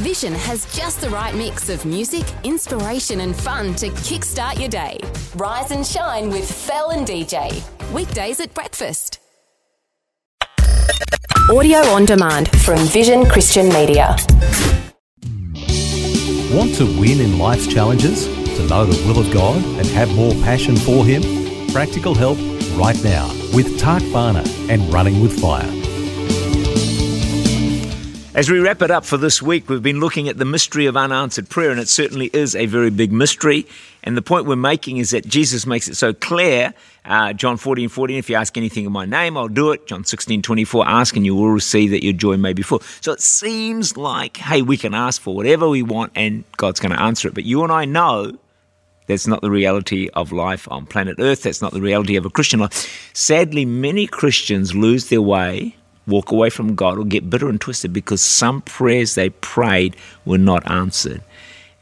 Vision 0.00 0.32
has 0.32 0.64
just 0.74 1.02
the 1.02 1.10
right 1.10 1.34
mix 1.34 1.68
of 1.68 1.84
music, 1.84 2.24
inspiration, 2.44 3.20
and 3.20 3.36
fun 3.36 3.74
to 3.74 3.88
kickstart 3.90 4.58
your 4.58 4.70
day. 4.70 4.98
Rise 5.36 5.70
and 5.70 5.86
shine 5.86 6.30
with 6.30 6.50
Fel 6.50 6.92
and 6.92 7.06
DJ. 7.06 7.62
Weekdays 7.92 8.40
at 8.40 8.54
breakfast. 8.54 9.20
Audio 11.50 11.78
on 11.88 12.06
demand 12.06 12.48
from 12.62 12.78
Vision 12.86 13.26
Christian 13.26 13.68
Media. 13.68 14.16
Want 16.56 16.74
to 16.76 16.86
win 16.98 17.20
in 17.20 17.38
life's 17.38 17.66
challenges? 17.66 18.26
To 18.56 18.66
know 18.68 18.86
the 18.86 19.06
will 19.06 19.18
of 19.18 19.30
God 19.30 19.62
and 19.62 19.86
have 19.88 20.10
more 20.14 20.32
passion 20.36 20.74
for 20.74 21.04
Him? 21.04 21.22
Practical 21.70 22.14
help 22.14 22.38
right 22.78 22.98
now 23.04 23.28
with 23.54 23.78
Tak 23.78 24.02
Bhana 24.10 24.42
and 24.70 24.90
Running 24.90 25.20
with 25.20 25.38
Fire. 25.38 25.81
As 28.34 28.48
we 28.48 28.60
wrap 28.60 28.80
it 28.80 28.90
up 28.90 29.04
for 29.04 29.18
this 29.18 29.42
week, 29.42 29.68
we've 29.68 29.82
been 29.82 30.00
looking 30.00 30.26
at 30.26 30.38
the 30.38 30.46
mystery 30.46 30.86
of 30.86 30.96
unanswered 30.96 31.50
prayer, 31.50 31.70
and 31.70 31.78
it 31.78 31.86
certainly 31.86 32.30
is 32.32 32.56
a 32.56 32.64
very 32.64 32.88
big 32.88 33.12
mystery. 33.12 33.66
And 34.02 34.16
the 34.16 34.22
point 34.22 34.46
we're 34.46 34.56
making 34.56 34.96
is 34.96 35.10
that 35.10 35.26
Jesus 35.26 35.66
makes 35.66 35.86
it 35.86 35.96
so 35.96 36.14
clear. 36.14 36.72
Uh, 37.04 37.34
John 37.34 37.58
14, 37.58 37.90
14, 37.90 38.16
if 38.16 38.30
you 38.30 38.36
ask 38.36 38.56
anything 38.56 38.86
in 38.86 38.92
my 38.92 39.04
name, 39.04 39.36
I'll 39.36 39.48
do 39.48 39.70
it. 39.72 39.86
John 39.86 40.04
16, 40.04 40.40
24, 40.40 40.88
ask 40.88 41.14
and 41.14 41.26
you 41.26 41.34
will 41.34 41.50
receive 41.50 41.90
that 41.90 42.02
your 42.02 42.14
joy 42.14 42.38
may 42.38 42.54
be 42.54 42.62
full. 42.62 42.80
So 43.02 43.12
it 43.12 43.20
seems 43.20 43.98
like, 43.98 44.38
hey, 44.38 44.62
we 44.62 44.78
can 44.78 44.94
ask 44.94 45.20
for 45.20 45.34
whatever 45.34 45.68
we 45.68 45.82
want 45.82 46.12
and 46.16 46.44
God's 46.56 46.80
going 46.80 46.92
to 46.92 47.02
answer 47.02 47.28
it. 47.28 47.34
But 47.34 47.44
you 47.44 47.62
and 47.64 47.70
I 47.70 47.84
know 47.84 48.38
that's 49.08 49.26
not 49.26 49.42
the 49.42 49.50
reality 49.50 50.08
of 50.14 50.32
life 50.32 50.66
on 50.70 50.86
planet 50.86 51.16
Earth. 51.18 51.42
That's 51.42 51.60
not 51.60 51.74
the 51.74 51.82
reality 51.82 52.16
of 52.16 52.24
a 52.24 52.30
Christian 52.30 52.60
life. 52.60 53.10
Sadly, 53.12 53.66
many 53.66 54.06
Christians 54.06 54.74
lose 54.74 55.10
their 55.10 55.20
way 55.20 55.76
walk 56.06 56.32
away 56.32 56.50
from 56.50 56.74
God 56.74 56.98
or 56.98 57.04
get 57.04 57.30
bitter 57.30 57.48
and 57.48 57.60
twisted 57.60 57.92
because 57.92 58.22
some 58.22 58.62
prayers 58.62 59.14
they 59.14 59.30
prayed 59.30 59.96
were 60.24 60.38
not 60.38 60.68
answered. 60.70 61.22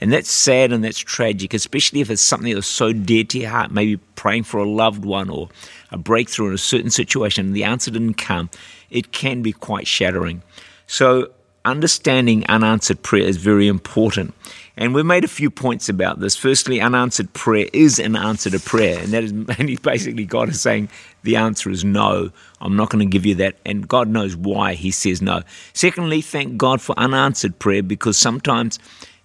And 0.00 0.12
that's 0.12 0.30
sad 0.30 0.72
and 0.72 0.82
that's 0.82 0.98
tragic, 0.98 1.52
especially 1.52 2.00
if 2.00 2.10
it's 2.10 2.22
something 2.22 2.54
that's 2.54 2.66
so 2.66 2.92
dear 2.92 3.24
to 3.24 3.38
your 3.38 3.50
heart, 3.50 3.70
maybe 3.70 3.98
praying 4.16 4.44
for 4.44 4.58
a 4.58 4.68
loved 4.68 5.04
one 5.04 5.28
or 5.28 5.50
a 5.90 5.98
breakthrough 5.98 6.48
in 6.48 6.54
a 6.54 6.58
certain 6.58 6.90
situation, 6.90 7.46
and 7.46 7.56
the 7.56 7.64
answer 7.64 7.90
didn't 7.90 8.14
come. 8.14 8.48
It 8.88 9.12
can 9.12 9.42
be 9.42 9.52
quite 9.52 9.86
shattering. 9.86 10.42
So, 10.86 11.30
understanding 11.64 12.46
unanswered 12.48 13.02
prayer 13.02 13.24
is 13.24 13.36
very 13.36 13.68
important. 13.68 14.34
And 14.76 14.94
we've 14.94 15.04
made 15.04 15.24
a 15.24 15.28
few 15.28 15.50
points 15.50 15.88
about 15.88 16.20
this. 16.20 16.36
Firstly, 16.36 16.80
unanswered 16.80 17.32
prayer 17.32 17.68
is 17.72 17.98
an 17.98 18.16
answer 18.16 18.50
to 18.50 18.60
prayer. 18.60 19.00
And 19.00 19.12
that 19.12 19.24
is 19.24 19.32
basically 19.82 20.24
God 20.24 20.48
is 20.48 20.60
saying 20.60 20.88
the 21.22 21.36
answer 21.36 21.70
is 21.70 21.84
no. 21.84 22.30
I'm 22.60 22.76
not 22.76 22.90
going 22.90 23.04
to 23.04 23.10
give 23.10 23.26
you 23.26 23.34
that. 23.36 23.56
And 23.64 23.86
God 23.86 24.08
knows 24.08 24.36
why 24.36 24.74
He 24.74 24.90
says 24.90 25.20
no. 25.20 25.42
Secondly, 25.72 26.20
thank 26.20 26.56
God 26.56 26.80
for 26.80 26.98
unanswered 26.98 27.58
prayer 27.58 27.82
because 27.82 28.16
sometimes 28.16 28.78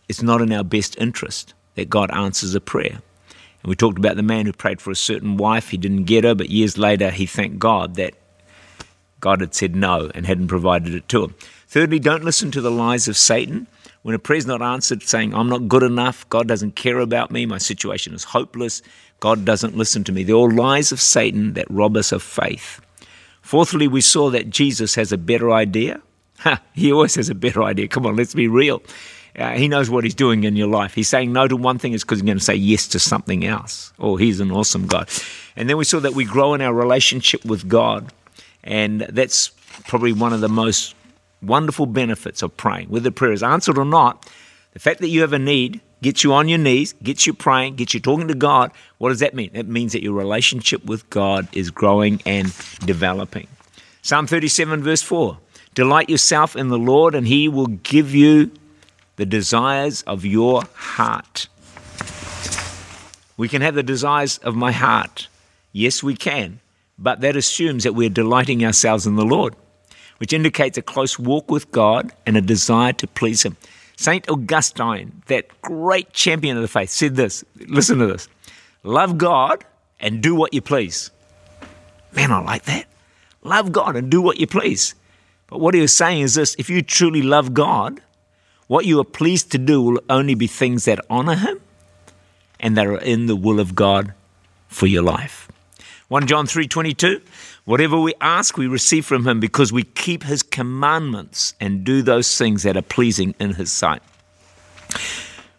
it's 0.10 0.22
not 0.22 0.42
in 0.42 0.52
our 0.52 0.64
best 0.64 0.98
interest 1.00 1.54
that 1.76 1.90
God 1.90 2.12
answers 2.12 2.56
a 2.56 2.62
prayer. 2.62 3.02
And 3.66 3.70
we 3.70 3.76
talked 3.76 3.98
about 3.98 4.16
the 4.16 4.24
man 4.24 4.46
who 4.46 4.54
prayed 4.54 4.82
for 4.82 4.92
a 4.92 4.96
certain 4.96 5.38
wife. 5.38 5.70
He 5.70 5.78
didn't 5.78 6.04
get 6.04 6.24
her, 6.24 6.36
but 6.36 6.50
years 6.50 6.78
later 6.78 7.12
he 7.12 7.26
thanked 7.26 7.60
God 7.60 7.96
that 7.96 8.14
God 9.20 9.42
had 9.42 9.56
said 9.56 9.76
no 9.76 10.12
and 10.14 10.26
hadn't 10.26 10.48
provided 10.48 10.94
it 10.94 11.10
to 11.10 11.24
him. 11.24 11.36
Thirdly, 11.68 12.00
don't 12.00 12.24
listen 12.24 12.52
to 12.52 12.62
the 12.62 12.72
lies 12.72 13.08
of 13.08 13.18
Satan. 13.18 13.68
When 14.06 14.14
a 14.14 14.20
prayer 14.20 14.38
is 14.38 14.46
not 14.46 14.62
answered, 14.62 15.02
saying, 15.02 15.34
I'm 15.34 15.50
not 15.50 15.68
good 15.68 15.82
enough, 15.82 16.30
God 16.30 16.48
doesn't 16.48 16.76
care 16.76 17.00
about 17.00 17.32
me, 17.32 17.48
my 17.48 17.58
situation 17.58 18.14
is 18.14 18.24
hopeless, 18.24 18.84
God 19.20 19.46
doesn't 19.46 19.76
listen 19.76 20.04
to 20.04 20.12
me. 20.12 20.24
They're 20.24 20.36
all 20.36 20.52
lies 20.52 20.92
of 20.92 21.02
Satan 21.02 21.54
that 21.54 21.66
rob 21.72 21.98
us 21.98 22.12
of 22.12 22.22
faith. 22.22 22.80
Fourthly, 23.42 23.88
we 23.88 24.02
saw 24.02 24.30
that 24.30 24.52
Jesus 24.52 24.94
has 24.94 25.12
a 25.12 25.18
better 25.18 25.52
idea. 25.52 26.04
Ha, 26.42 26.62
he 26.74 26.92
always 26.92 27.16
has 27.16 27.30
a 27.30 27.34
better 27.34 27.64
idea. 27.64 27.88
Come 27.88 28.06
on, 28.06 28.16
let's 28.16 28.36
be 28.36 28.48
real. 28.48 28.84
Uh, 29.36 29.54
he 29.54 29.68
knows 29.68 29.90
what 29.90 30.04
he's 30.04 30.14
doing 30.14 30.44
in 30.44 30.56
your 30.56 30.68
life. 30.68 30.94
He's 30.94 31.10
saying 31.10 31.34
no 31.34 31.48
to 31.48 31.56
one 31.56 31.80
thing 31.80 31.94
is 31.94 32.04
because 32.04 32.20
he's 32.20 32.28
going 32.28 32.38
to 32.38 32.44
say 32.44 32.54
yes 32.54 32.88
to 32.90 33.00
something 33.00 33.44
else. 33.44 33.92
Oh, 33.98 34.18
he's 34.18 34.40
an 34.40 34.52
awesome 34.52 34.86
God. 34.86 35.10
And 35.56 35.68
then 35.68 35.78
we 35.78 35.84
saw 35.84 36.00
that 36.02 36.14
we 36.14 36.26
grow 36.26 36.54
in 36.54 36.62
our 36.62 36.76
relationship 36.76 37.44
with 37.44 37.68
God. 37.68 38.14
And 38.64 39.02
that's 39.02 39.48
probably 39.88 40.14
one 40.14 40.32
of 40.32 40.42
the 40.42 40.50
most 40.50 40.94
wonderful 41.42 41.86
benefits 41.86 42.42
of 42.42 42.56
praying. 42.58 42.90
Whether 42.90 43.12
prayer 43.12 43.34
is 43.34 43.44
answered 43.44 43.78
or 43.78 43.86
not, 43.86 44.30
the 44.74 44.80
fact 44.80 45.00
that 45.02 45.10
you 45.10 45.22
have 45.22 45.34
a 45.34 45.40
need 45.40 45.82
gets 46.02 46.24
you 46.24 46.34
on 46.34 46.48
your 46.48 46.60
knees, 46.60 46.94
gets 47.02 47.26
you 47.26 47.34
praying, 47.34 47.76
gets 47.76 47.94
you 47.94 48.00
talking 48.00 48.28
to 48.28 48.36
God. 48.36 48.72
What 48.98 49.10
does 49.10 49.20
that 49.20 49.34
mean? 49.34 49.52
It 49.54 49.68
means 49.68 49.94
that 49.94 50.04
your 50.04 50.14
relationship 50.14 50.86
with 50.86 51.10
God 51.10 51.48
is 51.54 51.72
growing 51.72 52.22
and 52.26 52.54
developing. 52.86 53.48
Psalm 54.02 54.28
37, 54.28 54.84
verse 54.84 55.02
4 55.02 55.38
Delight 55.74 56.10
yourself 56.10 56.56
in 56.56 56.70
the 56.70 56.78
Lord, 56.78 57.16
and 57.16 57.28
he 57.28 57.48
will 57.50 57.68
give 57.68 58.14
you 58.14 58.52
the 59.16 59.26
desires 59.26 60.02
of 60.04 60.26
your 60.26 60.64
heart. 60.74 61.48
We 63.38 63.50
can 63.50 63.62
have 63.62 63.76
the 63.76 63.84
desires 63.84 64.38
of 64.40 64.56
my 64.56 64.72
heart. 64.72 65.28
Yes, 65.72 66.02
we 66.04 66.16
can. 66.16 66.60
But 66.98 67.20
that 67.22 67.36
assumes 67.36 67.84
that 67.84 67.94
we're 67.94 68.10
delighting 68.10 68.64
ourselves 68.66 69.06
in 69.06 69.16
the 69.16 69.26
Lord 69.26 69.56
which 70.18 70.34
indicates 70.34 70.78
a 70.78 70.82
close 70.82 71.20
walk 71.20 71.50
with 71.52 71.72
God 71.72 72.12
and 72.26 72.38
a 72.38 72.42
desire 72.42 72.94
to 72.94 73.08
please 73.08 73.44
Him. 73.44 73.58
St. 73.98 74.30
Augustine, 74.30 75.22
that 75.28 75.48
great 75.62 76.12
champion 76.12 76.58
of 76.58 76.62
the 76.62 76.68
faith, 76.68 76.90
said 76.90 77.16
this 77.16 77.44
listen 77.68 78.00
to 78.00 78.08
this 78.08 78.28
love 78.84 79.18
God 79.18 79.66
and 80.00 80.22
do 80.22 80.36
what 80.36 80.54
you 80.54 80.62
please. 80.62 81.12
Man, 82.14 82.32
I 82.32 82.40
like 82.40 82.64
that. 82.64 82.86
Love 83.44 83.72
God 83.72 83.96
and 83.96 84.10
do 84.10 84.22
what 84.22 84.40
you 84.40 84.48
please. 84.48 84.96
But 85.48 85.60
what 85.60 85.74
he 85.74 85.82
was 85.82 85.94
saying 85.94 86.22
is 86.22 86.36
this 86.36 86.56
if 86.58 86.70
you 86.70 86.82
truly 86.82 87.22
love 87.22 87.54
God, 87.54 88.02
what 88.68 88.86
you 88.86 89.00
are 89.00 89.06
pleased 89.06 89.52
to 89.52 89.58
do 89.58 89.82
will 89.82 90.00
only 90.10 90.36
be 90.36 90.48
things 90.48 90.86
that 90.86 91.00
honor 91.10 91.36
Him 91.36 91.62
and 92.60 92.76
that 92.78 92.88
are 92.88 92.98
in 92.98 93.28
the 93.28 93.36
will 93.36 93.60
of 93.60 93.76
God 93.76 94.14
for 94.68 94.88
your 94.88 95.04
life. 95.04 95.48
1 96.08 96.28
John 96.28 96.48
3:22 96.48 97.22
Whatever 97.66 98.00
we 98.00 98.14
ask, 98.22 98.58
we 98.58 98.68
receive 98.68 99.08
from 99.08 99.28
him 99.28 99.40
because 99.40 99.74
we 99.74 99.84
keep 99.84 100.22
his 100.24 100.44
commandments 100.44 101.56
and 101.60 101.84
do 101.84 102.04
those 102.04 102.38
things 102.38 102.62
that 102.62 102.78
are 102.78 102.84
pleasing 102.84 103.34
in 103.40 103.56
his 103.56 103.72
sight. 103.72 104.04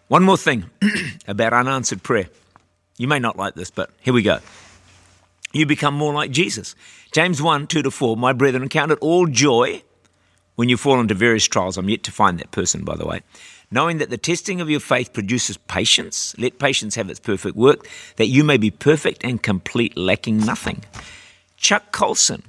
One 0.06 0.22
more 0.22 0.36
thing 0.36 0.70
about 1.26 1.52
unanswered 1.52 2.04
prayer. 2.04 2.28
You 2.96 3.08
may 3.08 3.18
not 3.18 3.36
like 3.36 3.54
this, 3.54 3.72
but 3.72 3.90
here 4.00 4.14
we 4.14 4.22
go. 4.22 4.38
You 5.52 5.66
become 5.66 5.94
more 5.94 6.14
like 6.14 6.30
Jesus. 6.30 6.76
James 7.10 7.42
1 7.42 7.66
2 7.66 7.82
to 7.82 7.90
4. 7.90 8.16
My 8.16 8.32
brethren, 8.32 8.68
count 8.68 8.92
it 8.92 8.98
all 9.00 9.26
joy 9.26 9.82
when 10.54 10.68
you 10.68 10.76
fall 10.76 11.00
into 11.00 11.14
various 11.14 11.44
trials. 11.44 11.76
I'm 11.76 11.88
yet 11.88 12.04
to 12.04 12.12
find 12.12 12.38
that 12.38 12.52
person, 12.52 12.84
by 12.84 12.94
the 12.94 13.06
way. 13.06 13.22
Knowing 13.72 13.98
that 13.98 14.10
the 14.10 14.18
testing 14.18 14.60
of 14.60 14.70
your 14.70 14.78
faith 14.78 15.12
produces 15.12 15.56
patience, 15.56 16.36
let 16.38 16.60
patience 16.60 16.94
have 16.94 17.10
its 17.10 17.18
perfect 17.18 17.56
work, 17.56 17.88
that 18.14 18.28
you 18.28 18.44
may 18.44 18.56
be 18.56 18.70
perfect 18.70 19.24
and 19.24 19.42
complete, 19.42 19.96
lacking 19.96 20.38
nothing. 20.38 20.84
Chuck 21.56 21.92
Colson, 21.92 22.42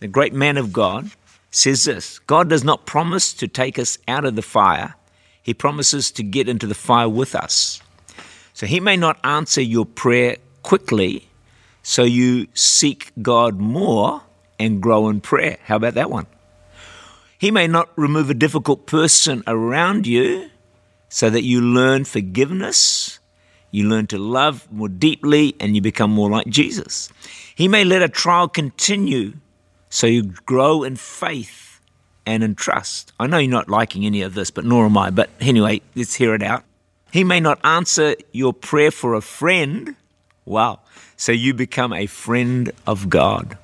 the 0.00 0.08
great 0.08 0.32
man 0.32 0.56
of 0.56 0.72
God, 0.72 1.10
says 1.50 1.84
this 1.84 2.18
God 2.20 2.48
does 2.48 2.64
not 2.64 2.86
promise 2.86 3.32
to 3.34 3.48
take 3.48 3.78
us 3.78 3.98
out 4.08 4.24
of 4.24 4.36
the 4.36 4.42
fire, 4.42 4.94
He 5.42 5.54
promises 5.54 6.10
to 6.12 6.22
get 6.22 6.48
into 6.48 6.66
the 6.66 6.74
fire 6.74 7.08
with 7.08 7.34
us. 7.34 7.80
So 8.52 8.66
He 8.66 8.80
may 8.80 8.96
not 8.96 9.18
answer 9.24 9.60
your 9.60 9.86
prayer 9.86 10.36
quickly, 10.62 11.28
so 11.82 12.02
you 12.02 12.48
seek 12.54 13.12
God 13.20 13.58
more 13.58 14.22
and 14.58 14.80
grow 14.80 15.08
in 15.08 15.20
prayer. 15.20 15.58
How 15.64 15.76
about 15.76 15.94
that 15.94 16.10
one? 16.10 16.26
He 17.38 17.50
may 17.50 17.66
not 17.66 17.90
remove 17.96 18.30
a 18.30 18.34
difficult 18.34 18.86
person 18.86 19.42
around 19.46 20.06
you 20.06 20.50
so 21.08 21.28
that 21.30 21.44
you 21.44 21.60
learn 21.60 22.04
forgiveness, 22.04 23.05
you 23.76 23.88
learn 23.88 24.06
to 24.06 24.16
love 24.18 24.66
more 24.72 24.88
deeply, 24.88 25.54
and 25.60 25.74
you 25.74 25.82
become 25.82 26.10
more 26.10 26.30
like 26.30 26.46
Jesus. 26.46 27.10
He 27.54 27.68
may 27.68 27.84
let 27.84 28.02
a 28.02 28.08
trial 28.08 28.48
continue 28.48 29.34
so 29.90 30.06
you 30.06 30.32
grow 30.46 30.82
in 30.82 30.96
faith 30.96 31.78
and 32.24 32.42
in 32.42 32.54
trust. 32.54 33.12
I 33.20 33.26
know 33.26 33.36
you're 33.36 33.50
not 33.50 33.68
liking 33.68 34.06
any 34.06 34.22
of 34.22 34.32
this, 34.32 34.50
but 34.50 34.64
nor 34.64 34.86
am 34.86 34.96
I. 34.96 35.10
But 35.10 35.28
anyway, 35.40 35.82
let's 35.94 36.14
hear 36.14 36.34
it 36.34 36.42
out. 36.42 36.64
He 37.12 37.22
may 37.22 37.38
not 37.38 37.60
answer 37.64 38.16
your 38.32 38.54
prayer 38.54 38.90
for 38.90 39.12
a 39.12 39.20
friend. 39.20 39.94
Wow. 40.46 40.80
So 41.18 41.32
you 41.32 41.52
become 41.52 41.92
a 41.92 42.06
friend 42.06 42.72
of 42.86 43.10
God. 43.10 43.58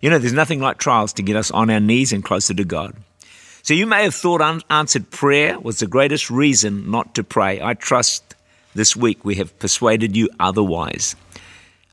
You 0.00 0.10
know, 0.10 0.18
there's 0.18 0.32
nothing 0.32 0.60
like 0.60 0.78
trials 0.78 1.12
to 1.14 1.22
get 1.22 1.36
us 1.36 1.52
on 1.52 1.70
our 1.70 1.80
knees 1.80 2.12
and 2.12 2.24
closer 2.24 2.54
to 2.54 2.64
God. 2.64 2.96
So 3.62 3.72
you 3.72 3.86
may 3.86 4.02
have 4.02 4.16
thought 4.16 4.42
unanswered 4.42 5.10
prayer 5.10 5.60
was 5.60 5.78
the 5.78 5.86
greatest 5.86 6.28
reason 6.28 6.90
not 6.90 7.14
to 7.14 7.22
pray. 7.22 7.62
I 7.62 7.74
trust 7.74 8.34
this 8.74 8.96
week 8.96 9.24
we 9.24 9.36
have 9.36 9.58
persuaded 9.58 10.16
you 10.16 10.28
otherwise. 10.38 11.16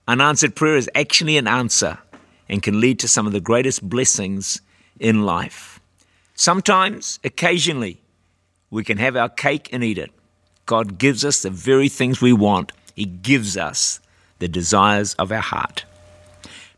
Unanswered 0.07 0.55
prayer 0.55 0.75
is 0.75 0.89
actually 0.95 1.37
an 1.37 1.47
answer 1.47 1.99
and 2.49 2.63
can 2.63 2.81
lead 2.81 2.99
to 2.99 3.07
some 3.07 3.27
of 3.27 3.33
the 3.33 3.39
greatest 3.39 3.87
blessings 3.87 4.61
in 4.99 5.23
life. 5.23 5.79
Sometimes, 6.35 7.19
occasionally, 7.23 8.01
we 8.69 8.83
can 8.83 8.97
have 8.97 9.15
our 9.15 9.29
cake 9.29 9.69
and 9.71 9.83
eat 9.83 9.97
it. 9.97 10.11
God 10.65 10.97
gives 10.97 11.23
us 11.23 11.41
the 11.41 11.49
very 11.49 11.89
things 11.89 12.21
we 12.21 12.33
want. 12.33 12.71
He 12.95 13.05
gives 13.05 13.57
us 13.57 13.99
the 14.39 14.47
desires 14.47 15.13
of 15.15 15.31
our 15.31 15.41
heart. 15.41 15.85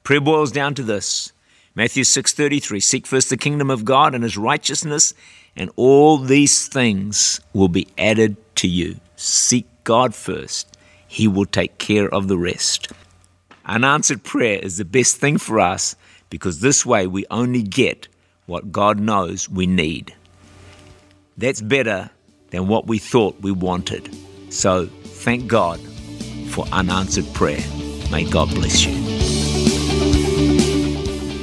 Prayer 0.03 0.21
boils 0.21 0.51
down 0.51 0.75
to 0.75 0.83
this. 0.83 1.31
Matthew 1.75 2.03
6:33 2.03 2.81
Seek 2.81 3.07
first 3.07 3.29
the 3.29 3.37
kingdom 3.37 3.69
of 3.69 3.85
God 3.85 4.13
and 4.13 4.23
his 4.23 4.37
righteousness 4.37 5.13
and 5.55 5.69
all 5.75 6.17
these 6.17 6.67
things 6.67 7.39
will 7.53 7.67
be 7.67 7.87
added 7.97 8.37
to 8.55 8.67
you. 8.67 8.97
Seek 9.15 9.67
God 9.83 10.15
first, 10.15 10.77
He 11.07 11.27
will 11.27 11.45
take 11.45 11.77
care 11.77 12.09
of 12.13 12.27
the 12.27 12.37
rest. 12.37 12.91
Unanswered 13.65 14.23
prayer 14.23 14.59
is 14.59 14.77
the 14.77 14.85
best 14.85 15.17
thing 15.17 15.37
for 15.37 15.59
us 15.59 15.95
because 16.29 16.59
this 16.59 16.85
way 16.85 17.07
we 17.07 17.25
only 17.31 17.61
get 17.61 18.07
what 18.45 18.71
God 18.71 18.99
knows 18.99 19.47
we 19.47 19.67
need. 19.67 20.13
That's 21.37 21.61
better 21.61 22.09
than 22.49 22.67
what 22.67 22.87
we 22.87 22.99
thought 22.99 23.41
we 23.41 23.51
wanted. 23.51 24.13
So 24.49 24.85
thank 24.85 25.47
God 25.47 25.79
for 26.49 26.65
unanswered 26.71 27.31
prayer. 27.33 27.63
May 28.11 28.29
God 28.29 28.49
bless 28.49 28.85
you. 28.85 29.12